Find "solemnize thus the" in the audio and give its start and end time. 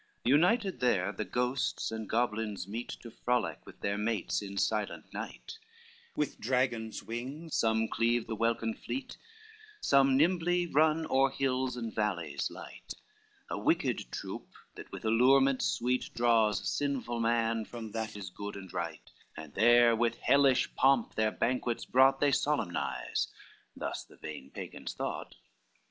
22.31-24.17